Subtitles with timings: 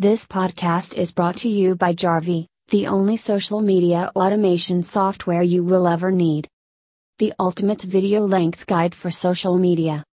[0.00, 5.64] This podcast is brought to you by Jarvee, the only social media automation software you
[5.64, 6.46] will ever need.
[7.18, 10.04] The ultimate video length guide for social media.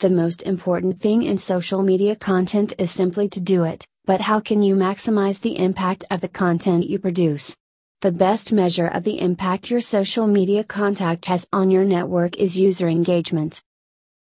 [0.00, 4.40] The most important thing in social media content is simply to do it, but how
[4.40, 7.56] can you maximize the impact of the content you produce?
[8.02, 12.58] The best measure of the impact your social media contact has on your network is
[12.58, 13.62] user engagement.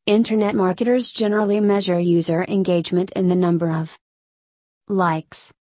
[0.07, 3.97] Internet marketers generally measure user engagement in the number of
[4.89, 5.53] likes,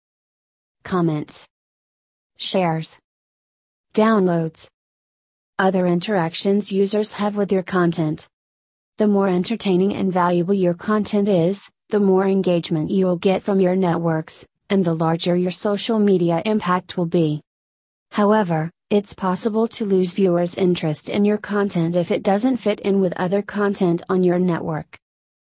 [0.85, 1.47] comments,
[2.37, 2.99] shares,
[3.93, 4.69] downloads,
[5.59, 8.29] other interactions users have with your content.
[8.99, 13.61] The more entertaining and valuable your content is, the more engagement you will get from
[13.61, 17.41] your networks, and the larger your social media impact will be.
[18.11, 23.01] However, it's possible to lose viewers' interest in your content if it doesn't fit in
[23.01, 24.99] with other content on your network.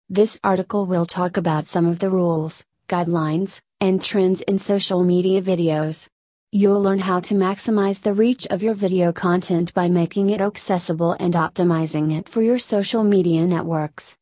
[0.08, 5.40] This article will talk about some of the rules, guidelines, and trends in social media
[5.40, 6.08] videos.
[6.50, 11.12] You'll learn how to maximize the reach of your video content by making it accessible
[11.20, 14.16] and optimizing it for your social media networks.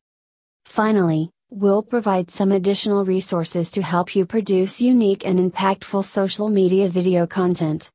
[0.65, 6.89] Finally, we'll provide some additional resources to help you produce unique and impactful social media
[6.89, 7.89] video content.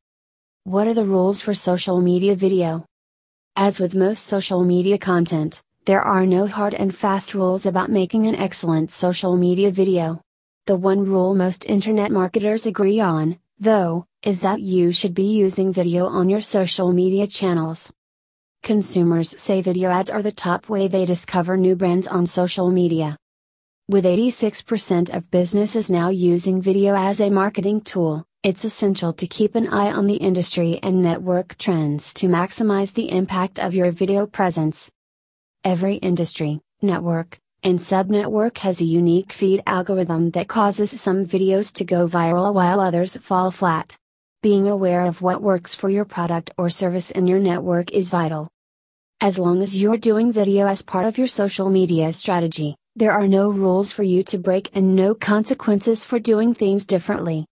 [0.64, 2.86] What are the rules for social media video?
[3.54, 8.28] As with most social media content, there are no hard and fast rules about making
[8.28, 10.22] an excellent social media video.
[10.66, 15.72] The one rule most internet marketers agree on, though, is that you should be using
[15.72, 17.90] video on your social media channels.
[18.62, 23.16] Consumers say video ads are the top way they discover new brands on social media.
[23.88, 29.56] With 86% of businesses now using video as a marketing tool, it's essential to keep
[29.56, 34.28] an eye on the industry and network trends to maximize the impact of your video
[34.28, 34.92] presence.
[35.64, 41.84] Every industry, network, and subnetwork has a unique feed algorithm that causes some videos to
[41.84, 43.96] go viral while others fall flat.
[44.42, 48.48] Being aware of what works for your product or service in your network is vital.
[49.20, 53.28] As long as you're doing video as part of your social media strategy, there are
[53.28, 57.46] no rules for you to break and no consequences for doing things differently.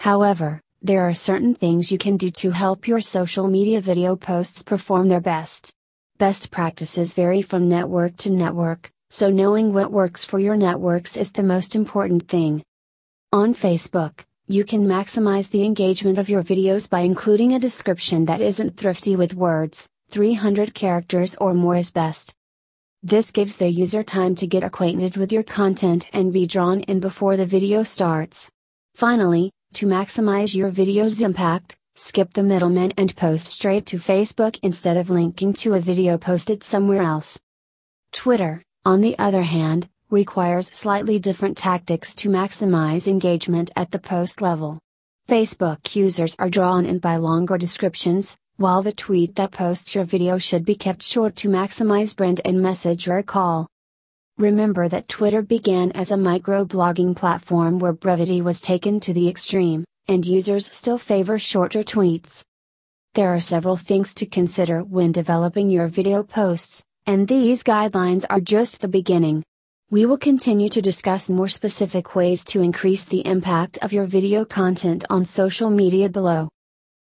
[0.00, 4.62] However, there are certain things you can do to help your social media video posts
[4.64, 5.72] perform their best.
[6.18, 11.32] Best practices vary from network to network, so knowing what works for your networks is
[11.32, 12.62] the most important thing.
[13.32, 18.40] On Facebook, you can maximize the engagement of your videos by including a description that
[18.40, 22.34] isn't thrifty with words, 300 characters or more is best.
[23.02, 27.00] This gives the user time to get acquainted with your content and be drawn in
[27.00, 28.50] before the video starts.
[28.94, 34.96] Finally, to maximize your video's impact, skip the middleman and post straight to Facebook instead
[34.96, 37.38] of linking to a video posted somewhere else.
[38.12, 44.40] Twitter, on the other hand, requires slightly different tactics to maximize engagement at the post
[44.40, 44.78] level.
[45.28, 50.38] Facebook users are drawn in by longer descriptions, while the tweet that posts your video
[50.38, 53.66] should be kept short to maximize brand and message recall.
[54.38, 59.84] Remember that Twitter began as a microblogging platform where brevity was taken to the extreme,
[60.06, 62.44] and users still favor shorter tweets.
[63.14, 68.40] There are several things to consider when developing your video posts, and these guidelines are
[68.40, 69.44] just the beginning.
[69.90, 74.44] We will continue to discuss more specific ways to increase the impact of your video
[74.44, 76.48] content on social media below.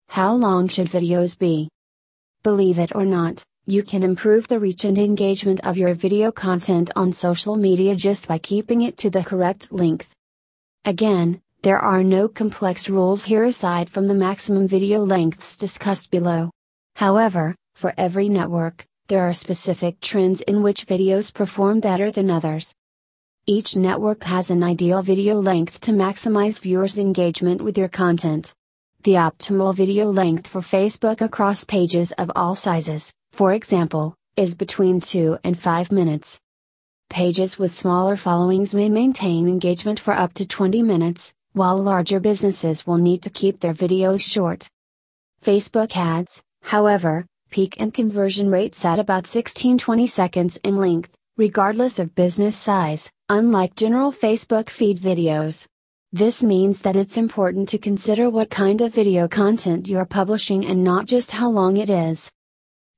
[0.08, 1.68] How long should videos be?
[2.42, 6.90] Believe it or not, you can improve the reach and engagement of your video content
[6.96, 10.12] on social media just by keeping it to the correct length.
[10.84, 16.50] Again, there are no complex rules here aside from the maximum video lengths discussed below.
[16.96, 22.74] However, for every network, there are specific trends in which videos perform better than others.
[23.46, 28.54] Each network has an ideal video length to maximize viewers' engagement with your content.
[29.02, 35.00] The optimal video length for Facebook across pages of all sizes, for example, is between
[35.00, 36.40] 2 and 5 minutes.
[37.10, 42.86] Pages with smaller followings may maintain engagement for up to 20 minutes, while larger businesses
[42.86, 44.66] will need to keep their videos short.
[45.44, 51.98] Facebook ads, however, peak and conversion rates at about 16 20 seconds in length, regardless
[51.98, 55.66] of business size, unlike general Facebook feed videos.
[56.12, 60.64] This means that it's important to consider what kind of video content you are publishing
[60.64, 62.30] and not just how long it is.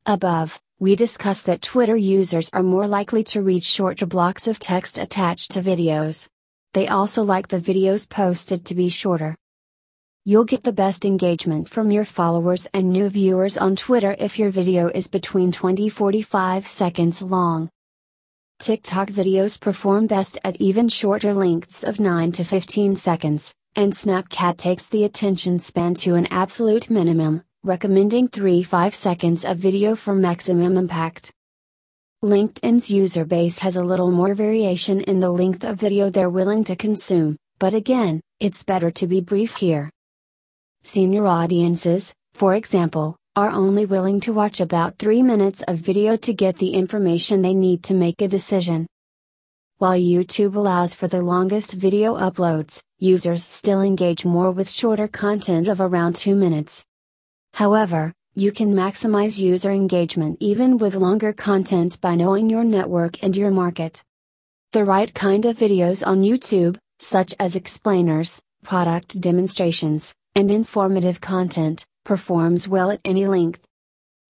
[0.05, 4.99] Above, we discussed that Twitter users are more likely to read shorter blocks of text
[4.99, 6.29] attached to videos.
[6.75, 9.35] They also like the videos posted to be shorter.
[10.29, 14.51] You'll get the best engagement from your followers and new viewers on Twitter if your
[14.51, 17.71] video is between 20 45 seconds long.
[18.59, 24.57] TikTok videos perform best at even shorter lengths of 9 to 15 seconds, and Snapchat
[24.57, 30.17] takes the attention span to an absolute minimum, recommending 3 5 seconds of video for
[30.17, 31.31] maximum impact.
[32.25, 36.65] LinkedIn's user base has a little more variation in the length of video they're willing
[36.65, 39.89] to consume, but again, it's better to be brief here.
[40.87, 46.33] Senior audiences, for example, are only willing to watch about 3 minutes of video to
[46.33, 48.87] get the information they need to make a decision.
[49.79, 55.67] While YouTube allows for the longest video uploads, users still engage more with shorter content
[55.67, 56.85] of around 2 minutes.
[57.55, 63.37] However, you can maximize user engagement even with longer content by knowing your network and
[63.37, 64.05] your market.
[64.71, 71.87] The right kind of videos on YouTube, such as explainers, product demonstrations, and informative content,
[72.05, 73.67] performs well at any length.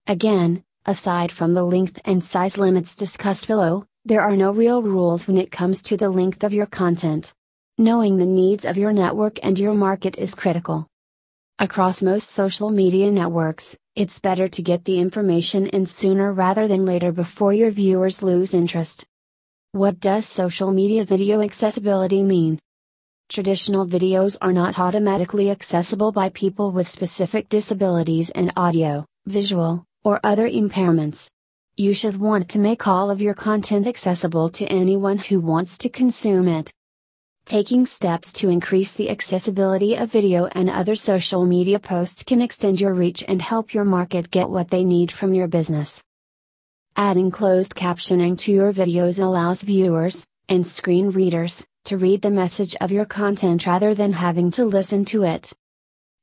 [0.06, 5.26] Again, aside from the length and size limits discussed below, there are no real rules
[5.26, 7.34] when it comes to the length of your content.
[7.76, 10.86] Knowing the needs of your network and your market is critical.
[11.58, 16.86] Across most social media networks, it's better to get the information in sooner rather than
[16.86, 19.04] later before your viewers lose interest.
[19.72, 22.60] What does social media video accessibility mean?
[23.28, 30.20] Traditional videos are not automatically accessible by people with specific disabilities and audio, visual, or
[30.22, 31.28] other impairments.
[31.76, 35.88] You should want to make all of your content accessible to anyone who wants to
[35.88, 36.70] consume it.
[37.46, 42.80] Taking steps to increase the accessibility of video and other social media posts can extend
[42.80, 46.00] your reach and help your market get what they need from your business.
[46.94, 52.76] Adding closed captioning to your videos allows viewers, and screen readers, to read the message
[52.80, 55.52] of your content rather than having to listen to it.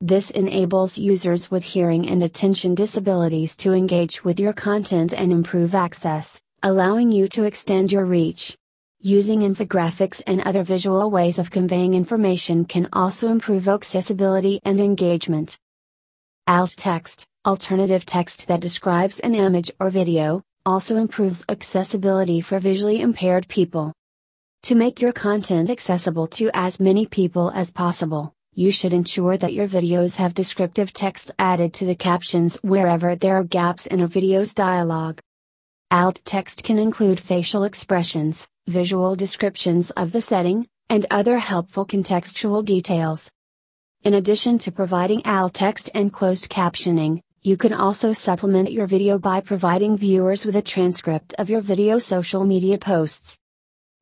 [0.02, 5.74] This enables users with hearing and attention disabilities to engage with your content and improve
[5.74, 8.58] access, allowing you to extend your reach.
[9.00, 15.58] Using infographics and other visual ways of conveying information can also improve accessibility and engagement.
[16.48, 23.00] Alt text, alternative text that describes an image or video, also improves accessibility for visually
[23.00, 23.94] impaired people.
[24.64, 29.52] To make your content accessible to as many people as possible, you should ensure that
[29.52, 34.08] your videos have descriptive text added to the captions wherever there are gaps in a
[34.08, 35.20] video's dialogue.
[35.92, 42.64] Alt text can include facial expressions, visual descriptions of the setting, and other helpful contextual
[42.64, 43.30] details.
[44.04, 49.20] In addition to providing alt text and closed captioning, you can also supplement your video
[49.20, 53.42] by providing viewers with a transcript of your video social media posts.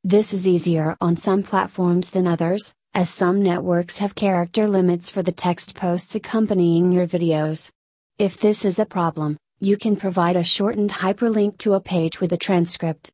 [0.03, 5.21] This is easier on some platforms than others, as some networks have character limits for
[5.21, 7.69] the text posts accompanying your videos.
[8.17, 12.33] If this is a problem, you can provide a shortened hyperlink to a page with
[12.33, 13.11] a transcript.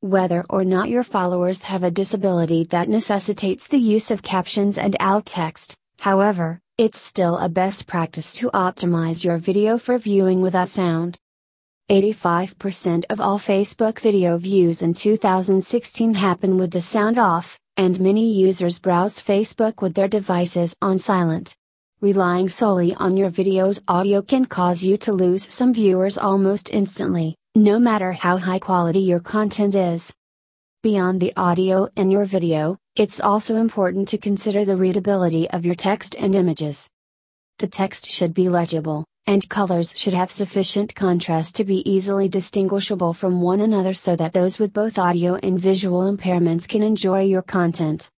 [0.00, 4.96] Whether or not your followers have a disability that necessitates the use of captions and
[5.00, 10.68] alt text, however, it's still a best practice to optimize your video for viewing without
[10.68, 11.18] sound.
[11.90, 18.32] 85% of all Facebook video views in 2016 happen with the sound off, and many
[18.32, 21.54] users browse Facebook with their devices on silent.
[22.00, 27.36] Relying solely on your video's audio can cause you to lose some viewers almost instantly,
[27.54, 30.10] no matter how high quality your content is.
[30.82, 35.74] Beyond the audio in your video, it's also important to consider the readability of your
[35.74, 36.88] text and images.
[37.58, 43.14] The text should be legible, and colors should have sufficient contrast to be easily distinguishable
[43.14, 47.42] from one another so that those with both audio and visual impairments can enjoy your
[47.42, 48.10] content.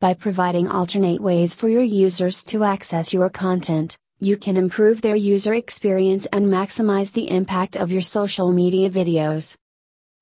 [0.00, 5.16] By providing alternate ways for your users to access your content, you can improve their
[5.16, 9.56] user experience and maximize the impact of your social media videos.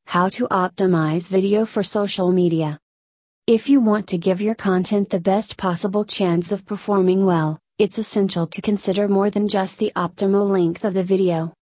[0.07, 2.79] How to optimize video for social media.
[3.47, 7.99] If you want to give your content the best possible chance of performing well, it's
[7.99, 11.53] essential to consider more than just the optimal length of the video.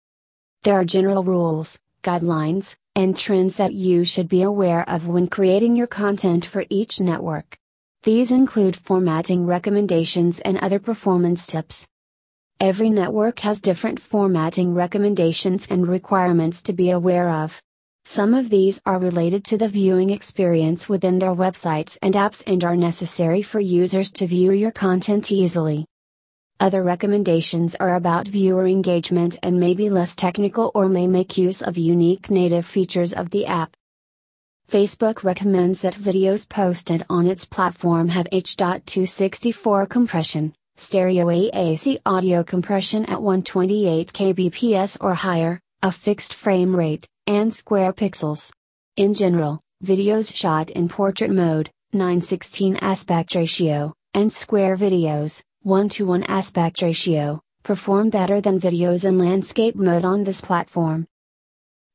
[0.64, 5.76] There are general rules, guidelines, and trends that you should be aware of when creating
[5.76, 7.56] your content for each network.
[8.02, 11.86] These include formatting recommendations and other performance tips.
[12.60, 17.62] Every network has different formatting recommendations and requirements to be aware of.
[18.04, 22.62] Some of these are related to the viewing experience within their websites and apps and
[22.62, 25.86] are necessary for users to view your content easily.
[26.60, 31.62] Other recommendations are about viewer engagement and may be less technical or may make use
[31.62, 33.74] of unique native features of the app.
[34.70, 43.06] Facebook recommends that videos posted on its platform have H.264 compression, stereo AAC audio compression
[43.06, 48.52] at 128 kbps or higher, a fixed frame rate, and square pixels.
[48.98, 56.06] In general, videos shot in portrait mode, 916 aspect ratio, and square videos, 1 to
[56.06, 61.06] 1 aspect ratio, perform better than videos in landscape mode on this platform.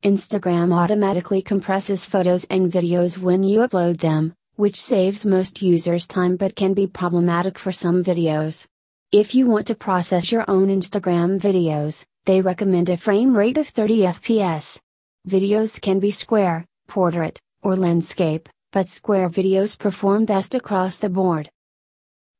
[0.03, 6.36] Instagram automatically compresses photos and videos when you upload them, which saves most users time
[6.36, 8.67] but can be problematic for some videos.
[9.12, 13.69] If you want to process your own Instagram videos, they recommend a frame rate of
[13.69, 14.79] 30 fps.
[15.27, 21.50] Videos can be square, portrait, or landscape, but square videos perform best across the board.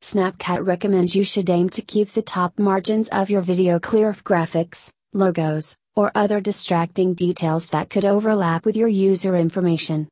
[0.02, 4.24] Snapchat recommends you should aim to keep the top margins of your video clear of
[4.24, 10.08] graphics, logos, or other distracting details that could overlap with your user information.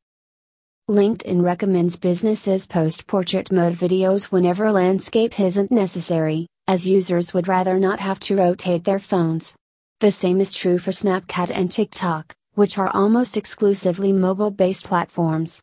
[0.91, 7.79] LinkedIn recommends businesses post portrait mode videos whenever landscape isn't necessary, as users would rather
[7.79, 9.55] not have to rotate their phones.
[10.01, 15.63] The same is true for Snapchat and TikTok, which are almost exclusively mobile based platforms.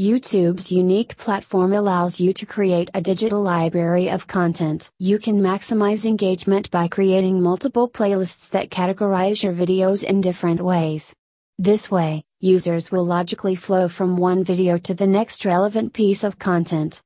[0.00, 4.88] YouTube's unique platform allows you to create a digital library of content.
[4.98, 11.14] You can maximize engagement by creating multiple playlists that categorize your videos in different ways.
[11.58, 16.38] This way, users will logically flow from one video to the next relevant piece of
[16.38, 17.02] content.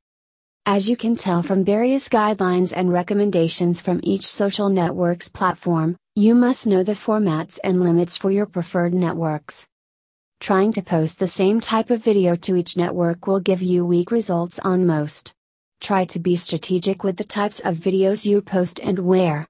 [0.65, 6.33] As you can tell from various guidelines and recommendations from each social network's platform, you
[6.33, 9.67] must know the formats and limits for your preferred networks.
[10.45, 14.11] Trying to post the same type of video to each network will give you weak
[14.11, 15.33] results on most.
[15.81, 19.47] Try to be strategic with the types of videos you post and where.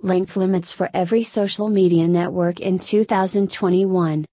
[0.00, 4.24] Length limits for every social media network in 2021.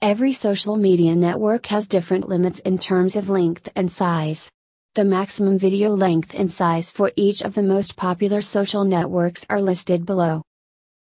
[0.00, 4.50] Every social media network has different limits in terms of length and size.
[4.94, 9.60] The maximum video length and size for each of the most popular social networks are
[9.60, 10.40] listed below.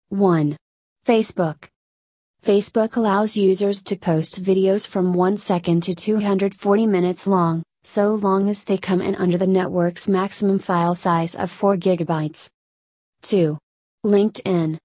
[0.09, 0.57] 1.
[1.07, 1.69] Facebook.
[2.45, 8.51] Facebook allows users to post videos from 1 second to 240 minutes long, so long
[8.51, 12.51] as they come in under the network's maximum file size of 4 GB.
[13.23, 13.57] 2.
[14.05, 14.77] LinkedIn.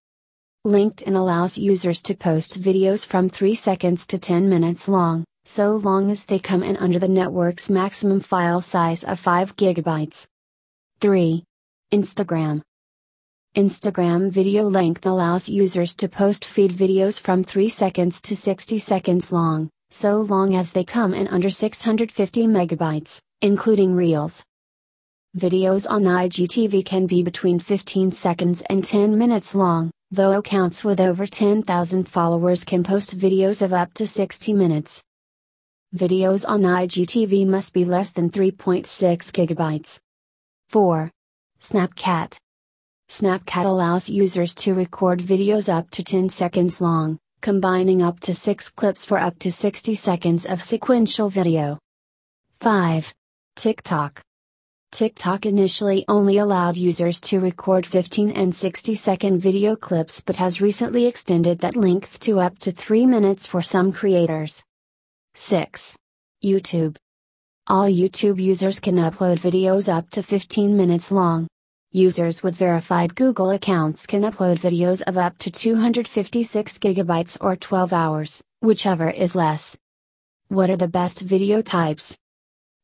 [0.65, 6.09] LinkedIn allows users to post videos from 3 seconds to 10 minutes long, so long
[6.09, 10.27] as they come in under the network's maximum file size of 5 GB.
[11.01, 11.43] 3.
[11.91, 12.61] Instagram.
[13.55, 19.31] Instagram video length allows users to post feed videos from 3 seconds to 60 seconds
[19.31, 24.43] long, so long as they come in under 650 megabytes, including Reels.
[25.35, 30.99] Videos on IGTV can be between 15 seconds and 10 minutes long, though accounts with
[30.99, 35.01] over 10,000 followers can post videos of up to 60 minutes.
[35.95, 38.85] Videos on IGTV must be less than 3.6
[39.31, 39.97] gigabytes.
[40.67, 41.09] 4.
[41.59, 42.37] Snapchat.
[43.09, 48.69] Snapchat allows users to record videos up to 10 seconds long, combining up to 6
[48.69, 51.79] clips for up to 60 seconds of sequential video.
[52.59, 53.11] 5.
[53.55, 54.21] TikTok.
[54.91, 60.61] TikTok initially only allowed users to record 15 and 60 second video clips but has
[60.61, 64.63] recently extended that length to up to 3 minutes for some creators.
[65.33, 65.97] 6.
[66.45, 66.95] YouTube.
[67.65, 71.47] All YouTube users can upload videos up to 15 minutes long.
[71.91, 77.91] Users with verified Google accounts can upload videos of up to 256 gigabytes or 12
[77.91, 79.75] hours, whichever is less.
[80.49, 82.15] What are the best video types?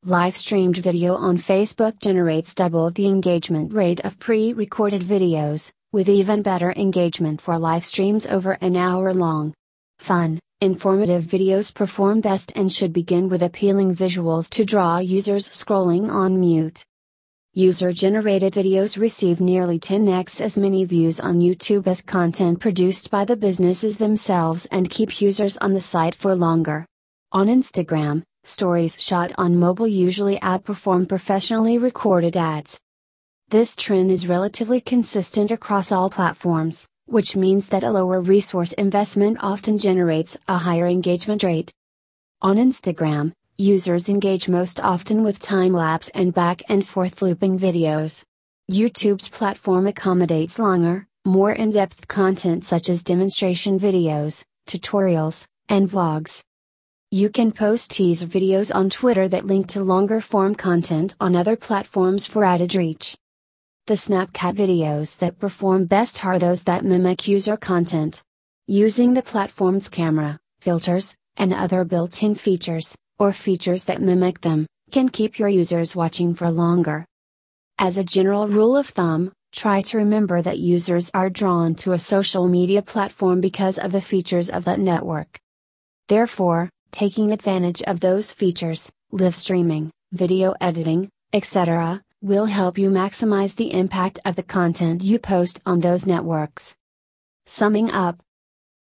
[0.03, 6.09] Live streamed video on Facebook generates double the engagement rate of pre recorded videos, with
[6.09, 9.53] even better engagement for live streams over an hour long.
[9.99, 16.09] Fun, informative videos perform best and should begin with appealing visuals to draw users scrolling
[16.09, 16.83] on mute.
[17.57, 23.23] User generated videos receive nearly 10x as many views on YouTube as content produced by
[23.23, 26.85] the businesses themselves and keep users on the site for longer.
[27.31, 32.77] On Instagram, stories shot on mobile usually outperform professionally recorded ads.
[33.47, 39.37] This trend is relatively consistent across all platforms, which means that a lower resource investment
[39.39, 41.71] often generates a higher engagement rate.
[42.41, 48.23] On Instagram, users engage most often with time lapse and back and forth looping videos.
[48.69, 56.41] YouTube's platform accommodates longer, more in depth content such as demonstration videos, tutorials, and vlogs.
[57.11, 61.55] You can post teaser videos on Twitter that link to longer form content on other
[61.55, 63.15] platforms for added reach.
[63.87, 68.21] The Snapchat videos that perform best are those that mimic user content.
[68.67, 74.67] Using the platform's camera, filters, and other built in features, or features that mimic them,
[74.91, 77.05] can keep your users watching for longer.
[77.77, 81.99] As a general rule of thumb, try to remember that users are drawn to a
[81.99, 85.39] social media platform because of the features of that network.
[86.07, 93.57] Therefore, Taking advantage of those features, live streaming, video editing, etc., will help you maximize
[93.57, 96.73] the impact of the content you post on those networks.
[97.47, 98.21] Summing up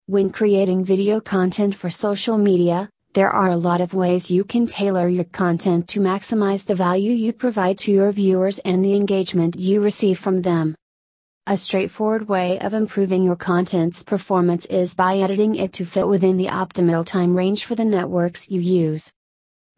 [0.07, 4.69] When creating video content for social media, there are a lot of ways you can
[4.69, 9.59] tailor your content to maximize the value you provide to your viewers and the engagement
[9.59, 10.77] you receive from them.
[11.49, 16.37] A straightforward way of improving your content's performance is by editing it to fit within
[16.37, 19.13] the optimal time range for the networks you use.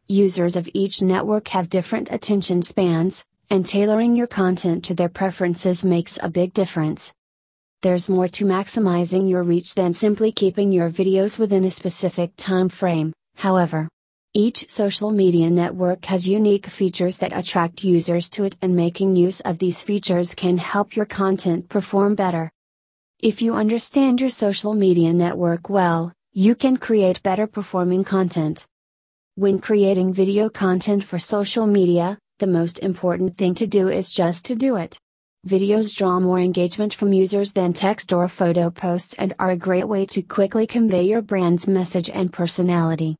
[0.08, 5.82] Users of each network have different attention spans, and tailoring your content to their preferences
[5.82, 7.14] makes a big difference.
[7.80, 12.68] There's more to maximizing your reach than simply keeping your videos within a specific time
[12.68, 13.14] frame.
[13.36, 13.88] However,
[14.34, 19.40] each social media network has unique features that attract users to it, and making use
[19.40, 22.50] of these features can help your content perform better.
[23.20, 28.66] If you understand your social media network well, you can create better performing content.
[29.34, 34.46] When creating video content for social media, the most important thing to do is just
[34.46, 34.98] to do it.
[35.46, 39.86] Videos draw more engagement from users than text or photo posts and are a great
[39.86, 43.16] way to quickly convey your brand's message and personality.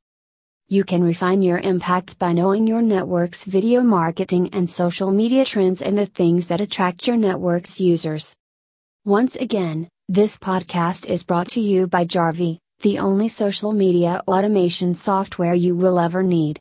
[0.73, 5.83] You can refine your impact by knowing your network's video marketing and social media trends
[5.83, 8.35] and the things that attract your network's users.
[9.05, 14.95] Once again, this podcast is brought to you by Jarvee, the only social media automation
[14.95, 16.59] software you will ever need.